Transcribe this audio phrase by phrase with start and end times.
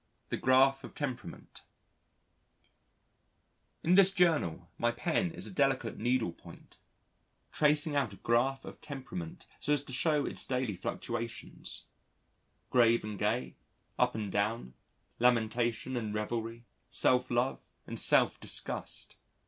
[0.29, 1.61] The Graph of Temperament
[3.83, 6.79] In this Journal, my pen is a delicate needle point,
[7.51, 11.85] tracing out a graph of temperament so as to show its daily fluctuations:
[12.71, 13.57] grave and gay,
[13.99, 14.73] up and down,
[15.19, 19.17] lamentation and revelry, self love and self disgust.